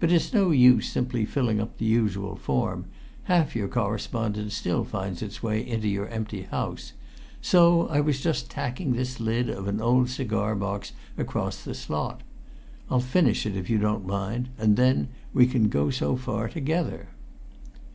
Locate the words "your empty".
5.88-6.42